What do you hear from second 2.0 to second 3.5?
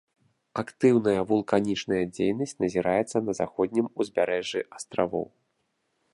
дзейнасць назіраецца на